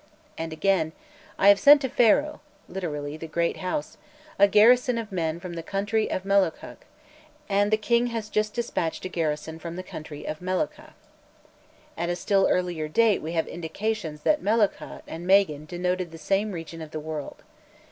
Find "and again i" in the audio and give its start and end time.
0.35-1.49